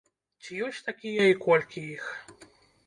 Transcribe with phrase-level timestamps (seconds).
[0.41, 2.13] Ці ёсць такія і колькі іх?